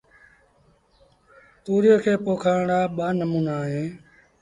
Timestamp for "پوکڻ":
2.25-2.57